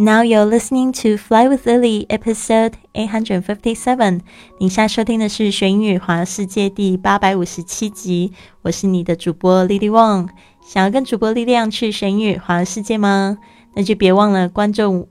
[0.00, 4.20] Now you're listening to Fly with Lily, episode eight hundred fifty-seven。
[4.60, 8.32] 您现在收听的是《学英语环游世界》第八百五十七集。
[8.62, 10.28] 我是你的主播 Lily Wong。
[10.64, 13.38] 想要跟主播力量去学英语环游世界吗？
[13.74, 15.08] 那就别忘了关注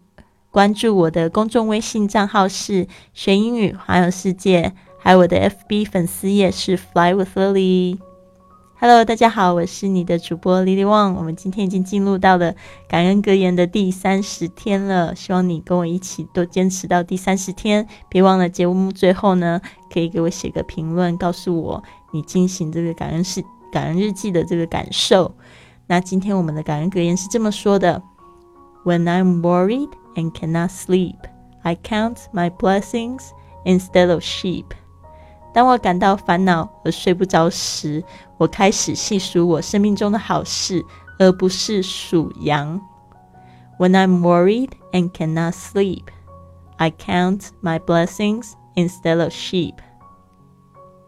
[0.52, 4.72] 关注我的公众微信账号是“学英语环游世界”，
[5.04, 7.98] 还有我的 FB 粉丝页是 “Fly with Lily”。
[8.80, 11.16] Hello，大家好，我是你的主播 Lily Wang。
[11.16, 12.54] 我们今天已经进入到了
[12.88, 17.88] 感恩格言的第三十天了，希望你跟我一起都坚持到第三十天。
[18.08, 19.60] 别忘了节目最后呢，
[19.92, 25.34] 可以给我写个评论，告诉我你进行这个感恩事感恩日记的这个感受。
[25.88, 28.04] 那今天我们的感恩格言是这么说的
[28.86, 31.18] ：When I'm worried and cannot sleep,
[31.64, 33.24] I count my blessings
[33.66, 34.66] instead of sheep.
[35.58, 38.04] 当我感到烦恼而睡不着时，
[38.38, 40.86] 我开始细数我生命中的好事，
[41.18, 42.80] 而不是数羊。
[43.80, 46.04] When I'm worried and cannot sleep,
[46.76, 49.74] I count my blessings instead of sheep.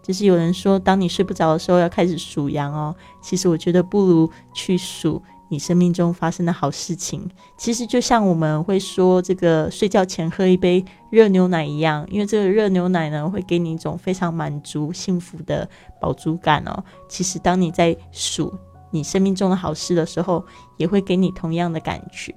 [0.02, 2.96] 就是有人说，当你睡不着的时候，要开始数羊哦。
[3.22, 5.22] 其实我觉得不如去数。
[5.50, 15.68] 你生命中发生的好事情，其实就像我们会说这个睡觉前喝一杯热牛奶一样，因为这个热牛奶呢会给你一种非常满足、幸福的
[16.00, 16.84] 饱足感哦。
[17.08, 18.54] 其实当你在数
[18.92, 20.46] 你生命中的好事的时候，
[20.78, 22.34] 也会给你同样的感觉。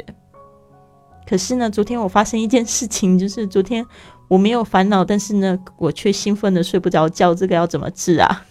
[1.27, 3.87] 可是呢，昨天我发生一件事情，就是昨天
[4.29, 8.45] 我没有烦恼，但是呢，我却兴奋的睡不着觉，这个要怎么治啊？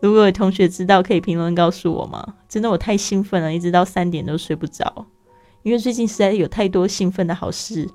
[0.00, 2.34] 如果有同学知道，可以评论告诉我吗？
[2.48, 5.06] 真的，我太兴奋了，一直到三点都睡不着，
[5.62, 7.88] 因为最近实在有太多兴奋的好事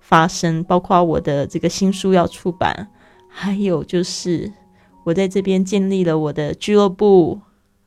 [0.00, 2.88] 发生，包括我的这个新书要出版，
[3.28, 4.50] 还有就是
[5.04, 7.40] 我在这边建立了我的俱乐部，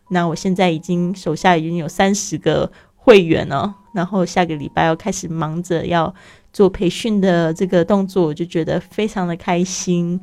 [0.09, 6.13] 那我现在已经手下已经有三十个会员了，然后下个礼拜要开始忙着要
[6.53, 10.21] 做培训的这个动作，我就觉得非常的开心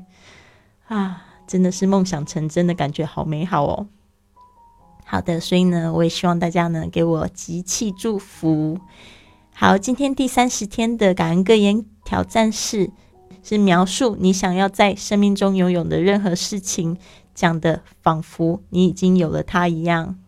[0.87, 1.27] 啊。
[1.53, 3.87] 真的是梦想成真的感觉，好美好哦！
[5.05, 8.79] 好的，所以呢，我也希望大家呢给我集气祝福。
[9.53, 12.91] 好，今天第三十天的感恩格言挑战是：
[13.43, 16.97] 是描述你想要在生命中拥有的任何事情，
[17.35, 20.19] 讲的仿佛你已经有了它一样。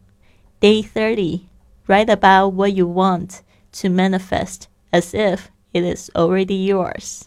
[0.60, 1.44] Day thirty,
[1.86, 3.38] write about what you want
[3.80, 7.22] to manifest as if it is already yours。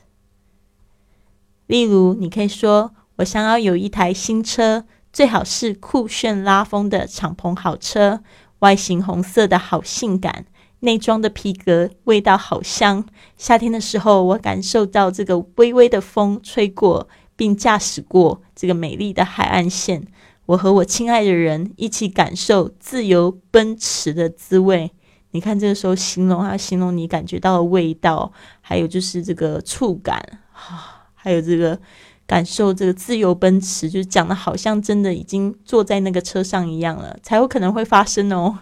[1.66, 2.92] 例如，你可以说。
[3.18, 8.22] 我想要有一台新车，最好是酷炫拉风的敞篷好车，
[8.60, 10.46] 外形红色的好性感，
[10.82, 13.04] 内装的皮革味道好香。
[13.36, 20.06] 夏天的时候，我感受到这个微微的风吹过，并驾驶过这个美丽的海岸线。
[20.46, 24.92] 我和我亲爱的人一起感受自由奔驰的滋味。
[25.32, 30.24] 你看，这个时候形容啊，形容你感觉到的味道，还有就是这个触感
[30.54, 31.80] 啊， 还有这个。
[32.27, 38.59] 感受这个自由奔驰，就是讲的好像真的已经坐在那个车上一样了，才有可能会发生哦。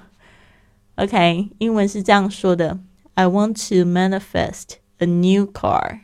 [0.97, 2.79] OK，英文是这样说的：
[3.15, 6.01] I want to manifest a new car,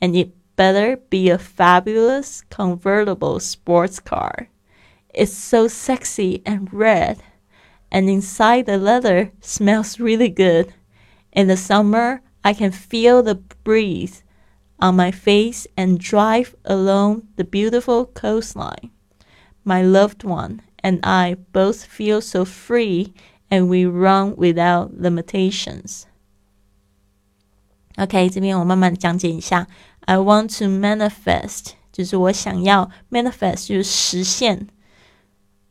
[0.00, 4.46] and it better be a fabulous convertible sports car.
[5.12, 7.16] It's so sexy and red,
[7.90, 10.68] and inside the leather smells really good.
[11.32, 14.22] In the summer, I can feel the breeze
[14.78, 18.90] on my face and drive along the beautiful coastline.
[19.64, 23.12] My loved one and I both feel so free
[23.50, 26.04] and we run without limitations.
[27.96, 29.66] OK，这边我慢慢讲解一下。
[30.02, 34.68] I want to manifest，就是我想要 manifest，就是实现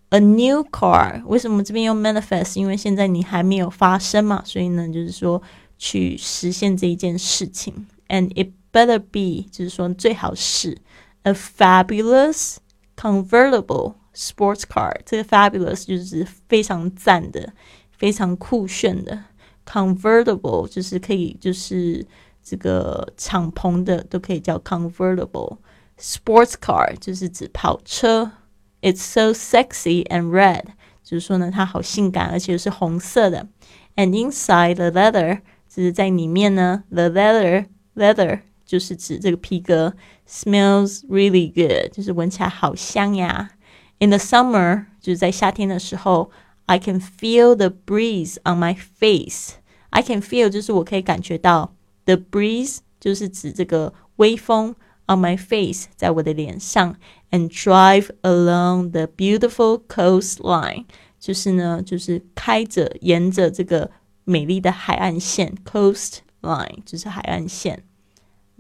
[0.10, 1.24] a new car。
[1.26, 2.60] 为什么这边用 manifest？
[2.60, 5.42] 因为现在你还没有发生嘛，所以呢，就是说
[5.78, 7.88] 去实现这一件事情。
[8.10, 10.78] And it better be 就是说最好是
[11.24, 12.58] a fabulous
[12.96, 14.92] convertible sports car。
[15.06, 17.54] 这个 fabulous 就是非常赞的、
[17.92, 19.24] 非常酷炫的。
[19.66, 22.06] convertible 就是可以就是
[22.42, 28.32] 这个敞篷的都可以叫 convertible。sports car 就是指跑车。
[28.82, 30.64] It's so sexy and red，
[31.04, 33.48] 就是说呢，它好性感，而且是红色的。
[33.96, 37.66] And inside the leather，就是在里面呢，the leather
[37.96, 38.42] leather
[38.72, 39.96] 就是指这个皮革，
[40.28, 43.52] smells really good，就是闻起来好香呀。
[44.00, 46.30] In the summer，就是在夏天的时候，
[46.66, 51.74] I can feel the breeze on my face。I can feel 就是我可以感觉到，
[52.06, 54.76] the breeze 就是指这个微风，
[55.08, 56.96] on my face 在我的脸上，
[57.32, 60.86] and drive along the beautiful coastline，
[61.20, 63.90] 就是呢，就是开着沿着这个
[64.26, 67.84] 美丽的海岸线，coast line，就是海岸线。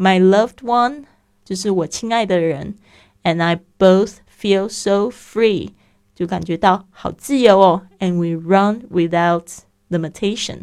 [0.02, 1.04] My loved one，
[1.44, 2.74] 就是我亲爱的人
[3.22, 5.68] ，and I both feel so free，
[6.12, 7.86] 就感觉到好自由哦。
[8.00, 9.46] And we run without
[9.90, 10.62] limitation，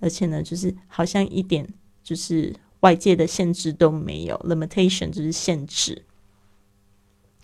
[0.00, 1.66] 而且呢，就是好像一点
[2.02, 4.36] 就是外界的限制都没有。
[4.46, 6.02] Limitation 就是限制。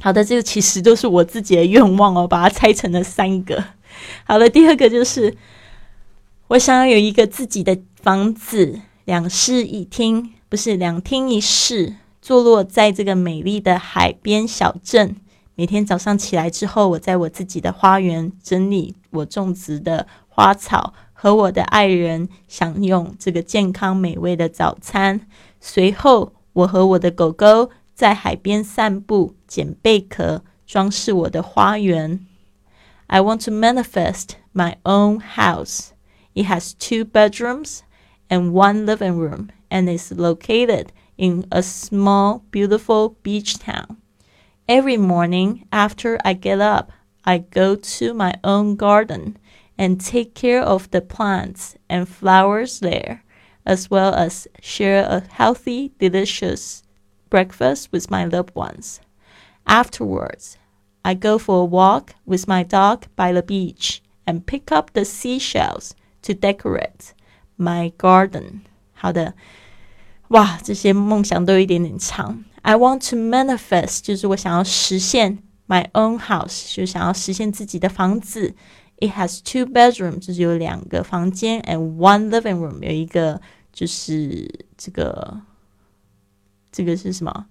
[0.03, 3.65] 好的，这个其实都是我自己的愿望哦，把它拆成了三个。
[4.25, 5.35] 好的，第二个就是
[6.49, 15.15] 我想要有一个自己的房子，两室一厅，不是两厅一室，坐落在这个美丽的海边小镇。
[15.55, 25.21] 每天早上起来之后，我在我自己的花园整理我种植的花草，和我的爱人享用这个健康美味的早餐。
[25.61, 27.71] 随后，我和我的狗狗。
[27.95, 32.27] 在海边散步，捡贝壳，装饰我的花园。
[33.09, 35.91] I want to manifest my own house.
[36.33, 37.81] It has two bedrooms
[38.31, 43.99] and one living room and is located in a small, beautiful beach town.
[44.69, 46.93] Every morning after I get up,
[47.25, 49.37] I go to my own garden
[49.77, 53.25] and take care of the plants and flowers there,
[53.67, 56.83] as well as share a healthy, delicious
[57.29, 59.01] breakfast with my loved ones.
[59.67, 60.59] Afterwards,
[61.05, 65.05] I go for a walk with my dog by the beach and pick up the
[65.05, 67.15] seashells to decorate
[67.57, 68.63] my garden.
[68.93, 69.35] 好的，
[70.31, 72.45] 哇，这些梦想都有一点点长。
[72.63, 78.55] I want to manifest，就是我想要实现 my own house，就想要实现自己的房子。
[78.99, 83.41] It has two bedrooms，就是有两个房间，and one living room，有一个
[83.73, 85.41] 就是这个
[86.71, 87.47] 这个是什么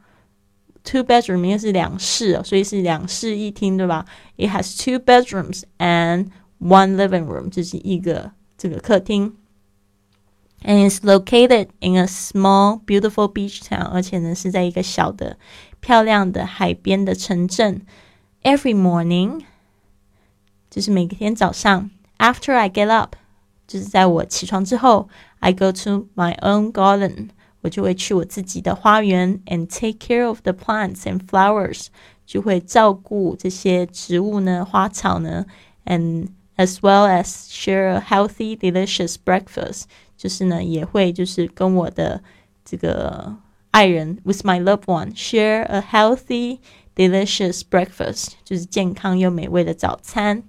[0.84, 4.06] ？Two bedroom 应该是两室，所以是两室一厅，对吧
[4.38, 6.28] ？It has two bedrooms and
[6.62, 9.36] one living room，这是一个这个客厅。
[10.62, 15.37] And it's located in a small, beautiful beach town，而且呢是在一个小的、
[15.81, 17.82] 漂亮的海边的城镇。
[18.43, 19.43] Every morning，
[20.71, 23.17] 就是每天早上，After I get up，
[23.67, 25.09] 就是在我起床之后，
[25.41, 27.29] I go to my own garden。
[27.61, 31.87] 我就会去我自己的花园，and take care of the plants and flowers，
[32.26, 35.47] 就会照顾这些植物呢、花草呢，
[35.87, 39.85] and as well as share a healthy, delicious breakfast，
[40.19, 42.23] 就是呢也会就是跟我的
[42.65, 43.37] 这个
[43.71, 46.59] 爱人，with my loved one share a healthy,
[46.94, 50.43] delicious breakfast，就是健康又美味的早餐。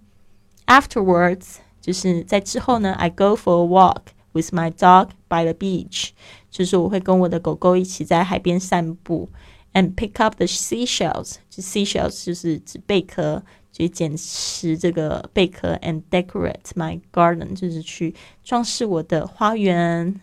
[0.68, 4.02] Afterwards，就是在之后呢，I go for a walk
[4.32, 6.10] with my dog by the beach。
[6.50, 9.30] 就是我会跟我的狗狗一起在海边散步，
[9.74, 20.21] and pick up the seashells，就 seashells 就是指贝壳， 就捡拾这个贝壳，and decorate my garden，就是去装饰我的花园，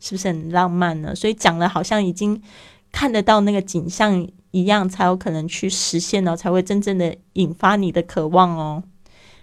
[0.00, 1.14] 是不是很浪漫呢？
[1.14, 2.42] 所以讲的好像已经
[2.92, 8.82] 看得到那个景象一样，才有可能去实现哦，才会真正的引发你的渴望哦。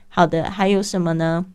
[0.09, 1.45] 好的，还有什么呢？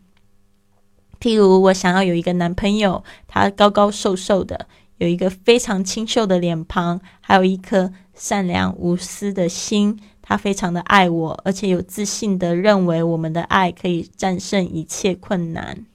[1.20, 4.66] 譬如，我想要有一个男朋友，他高高瘦瘦的，
[4.96, 10.00] 有一个非常清秀的脸庞，还有一颗善良无私的心。
[10.21, 15.85] 他非常的爱我，而且有自信的认为我们的爱可以战胜一切困难。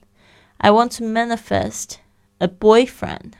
[0.57, 1.95] I want to manifest
[2.37, 3.33] a boyfriend.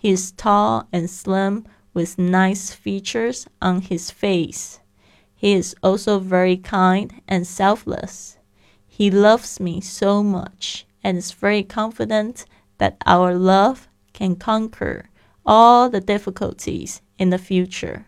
[0.00, 4.76] He is tall and slim with nice features on his face.
[5.40, 8.34] He is also very kind and selfless.
[8.88, 12.44] He loves me so much and is very confident
[12.78, 15.10] that our love can conquer
[15.44, 18.06] all the difficulties in the future.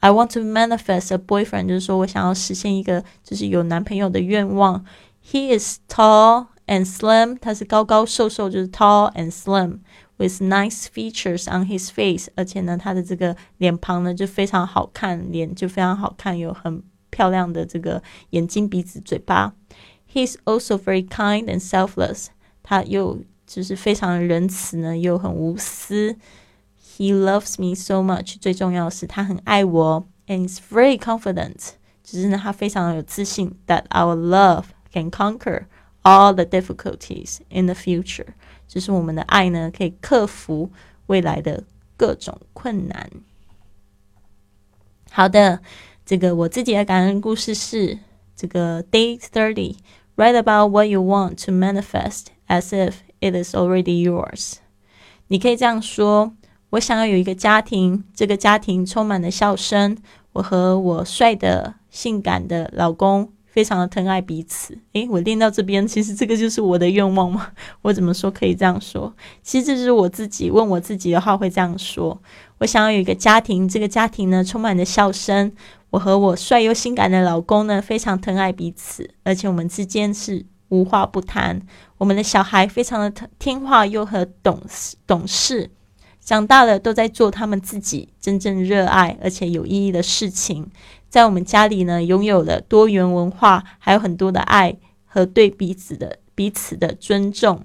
[0.00, 4.84] I want to manifest a boyfriend，就是说我想要实现一个就是有男朋友的愿望。
[5.22, 9.80] He is tall and slim，他是高高瘦瘦，就是 tall and slim
[10.16, 19.52] with nice features on his face，而且呢，他的这个脸庞呢就非常好看，脸就非常好看，有很漂亮的这个眼睛、鼻子、嘴巴。
[20.12, 22.28] He's also very kind and selfless。
[22.62, 26.16] 他又就是非常仁慈呢，又很无私。
[26.99, 28.37] He loves me so much。
[28.39, 31.71] 最重要的是，他很爱我，and is very confident。
[32.03, 35.65] 只是呢，他非常有自信，that our love can conquer
[36.03, 38.27] all the difficulties in the future。
[38.67, 40.71] 就是我们的爱呢，可以克服
[41.07, 41.63] 未来的
[41.97, 43.09] 各种困难。
[45.11, 45.61] 好的，
[46.05, 47.99] 这个我自己的感恩故事是
[48.35, 54.55] 这个 Day Thirty。Write about what you want to manifest as if it is already yours。
[55.27, 56.33] 你可以这样说：
[56.70, 59.96] 我想要有一个家庭，这个家庭充满了笑声。
[60.32, 64.78] 我和我帅的、性感的老公非常的疼爱彼此。
[64.92, 67.50] 诶，我练到这边，其实这个就是我的愿望吗？
[67.82, 69.12] 我怎么说可以这样说？
[69.42, 72.22] 其实这是我自己问我自己的话会这样说。
[72.58, 75.52] 我想要有一个家庭，这个家庭呢充满了笑声。
[75.90, 81.60] 我和我帅又性感的老公呢非常疼爱彼此，而且我们之间是无话不谈。
[81.98, 85.70] 我们的小孩非常的听话又和懂事懂事。
[86.30, 90.70] 长大了，都在做他们自己真正热爱而且有意义的事情。
[91.08, 97.64] 在我们家里呢，拥有了多元文化，还有很多的爱和对彼此的彼此的尊重。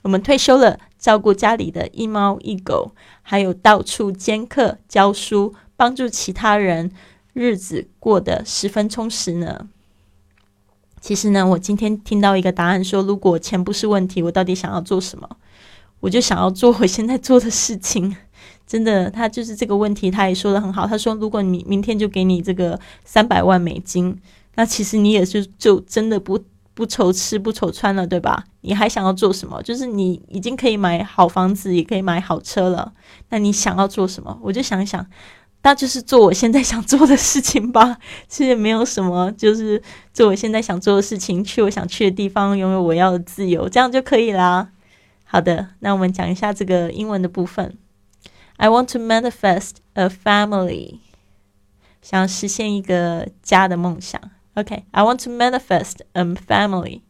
[0.00, 6.90] 我们退休了，照顾家里的一猫一狗，还有到处兼课教书，帮助其他人，
[7.34, 9.68] 日子过得十分充实呢。
[11.02, 15.36] 其实呢，我今天听到一个答案，说如果钱不是问题，我到底想要做什么？
[16.00, 18.16] 我就想要做我现在做的事情，
[18.66, 20.86] 真的，他就是这个问题，他也说的很好。
[20.86, 24.16] 他说，如果你明天就给你这个三百万美金，
[24.56, 26.38] 那其实你也是就真的不
[26.74, 28.44] 不愁吃不愁穿了，对吧？
[28.60, 29.62] 你还想要做什么？
[29.62, 32.92] 就是你已经可以买好房子，也可以买好车了。
[33.30, 34.38] 那你想要做什么？
[34.42, 35.06] 我就想想，
[35.62, 37.98] 那就是做我现在想做的事情吧。
[38.28, 44.68] 其实也没有什么，就是做我现在想做的事情，去我想去的地方，拥有我要的自由，这样就可以啦。
[45.25, 47.77] 好的，那我们讲一下这个英文的部分。
[48.57, 50.99] I want to manifest a family，
[52.01, 54.21] 想要实现一个家的梦想。
[54.55, 57.01] OK，I want to manifest a family.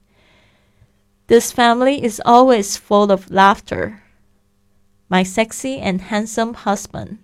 [1.27, 3.99] This family is always full of laughter.
[5.09, 7.17] My sexy and handsome husband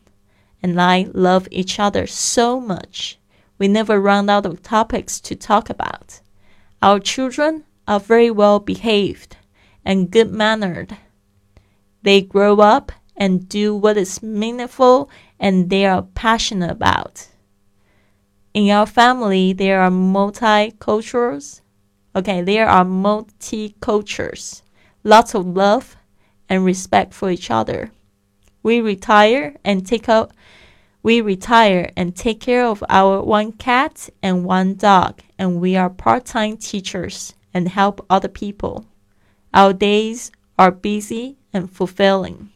[0.62, 3.18] and I love each other so much.
[3.60, 6.22] We never run out of topics to talk about.
[6.82, 9.38] Our children are very well behaved
[9.85, 10.97] and good mannered.
[12.03, 17.29] They grow up and do what is meaningful and they are passionate about.
[18.55, 21.61] In our family, there are multiculturals.
[22.15, 24.63] Okay, there are multicultures,
[25.03, 25.97] lots of love
[26.49, 27.91] and respect for each other.
[28.63, 30.33] We retire and take out
[31.03, 35.91] we retire and take care of our one cat and one dog, and we are
[35.91, 38.87] part time teachers and help other people.
[39.52, 42.50] Our days are busy and fulfilling.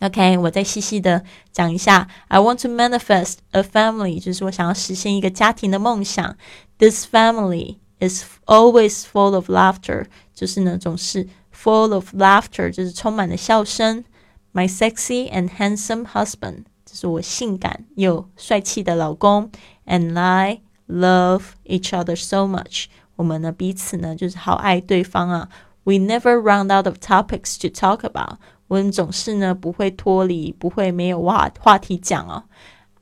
[0.00, 2.08] OK，我再细细的讲一下。
[2.28, 6.36] I want to manifest a family，就是我想要实现一个家庭的梦想。
[6.78, 14.04] This family is always full of laughter，就是呢总是 full of laughter，就是充满了笑声。
[14.52, 19.50] My sexy and handsome husband，这是我性感又帅气的老公。
[19.86, 22.86] And I love each other so much。
[23.18, 25.48] 我们呢彼此呢就是好爱对方啊。
[25.84, 28.38] We never run out of topics to talk about。
[28.68, 32.44] 我们总是呢不会脱离，不会没有话话题讲哦。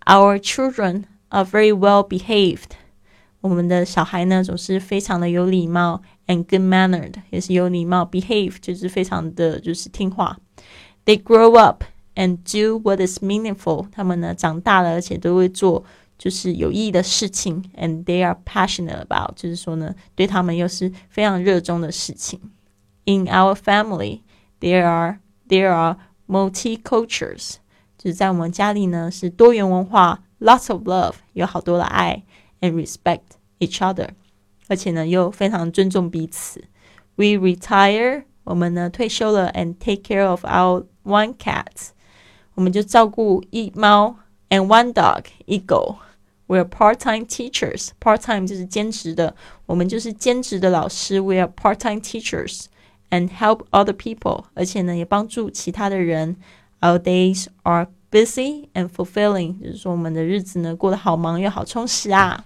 [0.05, 2.73] Our children are very well behaved。
[3.41, 10.37] 我们的小孩呢总是非常的有礼貌，and good mannered 也是有礼貌，behave 就是非常的就是听话。
[11.05, 11.85] They grow up
[12.17, 13.87] and do what is meaningful。
[13.93, 15.85] 他们呢长大了，而且都会做。
[16.19, 22.41] 就是有意义的事情，and they are passionate about，就是说呢，对他们又是非常热衷的事情。
[23.05, 24.21] In our family,
[24.61, 25.97] there are there are
[26.29, 27.55] multi cultures，
[27.99, 32.23] 就是在我们家里呢是多元文化，lots of love，有好多的爱，
[32.61, 33.23] and respect
[33.59, 34.11] each other，
[34.69, 36.63] 而且呢又非常尊重彼此。
[37.17, 41.91] We retire，我们呢退休了，and take care of our one cat，
[42.55, 44.17] 我们就照顾一猫，
[44.51, 45.97] and one dog，一狗。
[46.48, 47.90] We are part-time teachers.
[48.00, 49.36] Part-time 就是兼职的，
[49.66, 51.20] 我们就是兼职的老师。
[51.20, 52.66] We are part-time teachers
[53.10, 56.38] and help other people，而且呢也帮助其他的人。
[56.80, 62.46] Our days are busy and fulfilling，就是说我们的日子呢过得好忙又好充实啊。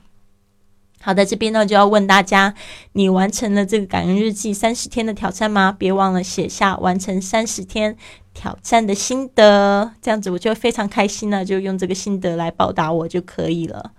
[1.02, 2.54] 好的，这边呢就要问大家，
[2.94, 5.76] 你完成了这个感恩日记三十天的挑战吗？
[5.78, 7.98] 别忘了写下完成三十天
[8.36, 13.92] 挑战的心得，这样子我就非常开心了，就用这个心得来报答我就可以了。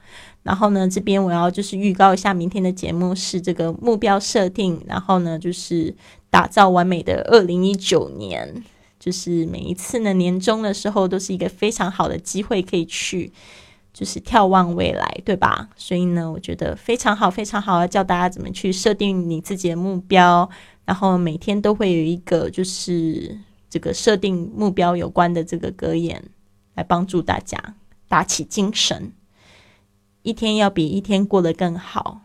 [0.45, 5.95] 然后呢，这边我要就是预告一下，明天的节目是这个目标设定，然后呢就是
[6.31, 8.63] 打造完美的二零一九年，
[9.01, 13.33] 就是每一次呢年终的时候都是一个非常好的机会，可以去。
[13.93, 15.69] 就是眺望未来，对吧？
[15.77, 20.49] 所以呢，我觉得非常好，非常好，要教大家怎么去设定你自己的目标，
[20.85, 26.25] 然后每天都会有一个就是这个设定目标有关的这个格言，
[26.75, 27.75] 来帮助大家
[28.09, 29.13] 打起精神，
[30.23, 32.23] 一天要比一天过得更好。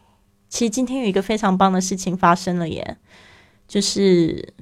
[0.48, 2.98] 其实今天有一个非常棒的事情发生了耶，
[3.68, 4.54] 就是。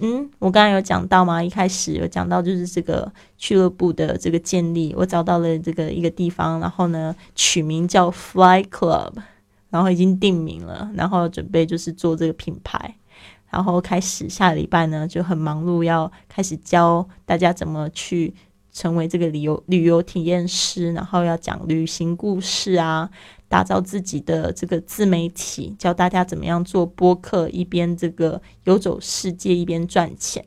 [0.00, 1.42] 嗯，我刚刚有讲到吗？
[1.42, 9.12] 一开始有讲到，就是这个俱乐部的这个建立，我找到了这个一个地方，然后呢，取名叫 Fly Club。
[9.72, 12.96] 然后已经定名了，然后准备就是做这个品牌，
[13.50, 18.34] 然后开始下礼拜呢就很忙碌，要开始教大家怎么去
[18.72, 23.10] 成为这个旅游旅游体验师，然后要讲旅行故事啊，
[23.48, 30.44] 打造自己的这个自媒体，教大家怎么样做播客，一边这个游走世界，一边赚钱。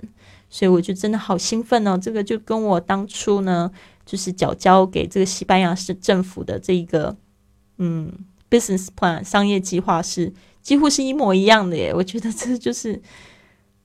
[0.50, 1.98] 所以我就真的好兴奋哦！
[1.98, 3.72] 这个就跟我当初呢，
[4.06, 7.18] 就是缴交给这个西班牙市政府的这个
[7.80, 8.14] 嗯
[8.52, 11.92] business plan 商业计划是几乎是一模一样的耶！
[11.92, 13.02] 我觉得这就是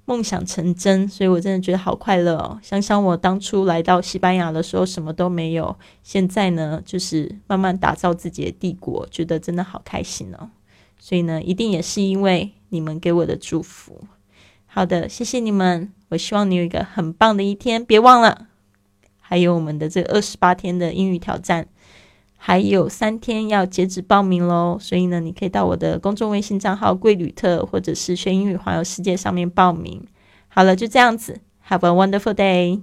[0.08, 2.58] 梦想成真，所以我真的觉得好快乐哦！
[2.62, 10.48] 想想我当初来到西班牙的时候什么都没有，现在呢就是慢慢打造自己的帝国，觉得真的好开心哦！
[10.98, 14.04] 所以呢，一定也是因为你们给我的祝福。
[14.64, 15.92] 好的，谢谢你们。
[16.08, 17.84] 我希望你有一个很棒的一天。
[17.84, 18.46] 别忘了，
[19.20, 21.68] 还有我们的这二十八天的英语挑战，
[22.40, 24.78] 还有三天要截止报名喽。
[24.80, 30.02] 所以呢，你可以到我的公众微信账号“贵旅特”或者是“学英语环游世界”上面报名。
[30.49, 32.80] 好了，就这样子，Have a wonderful day。